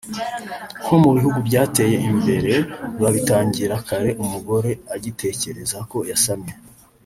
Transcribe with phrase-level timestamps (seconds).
[0.83, 2.53] nko mu bihugu byateye imbere
[3.01, 6.53] babitangira kare umugore agitekereza ko yasamye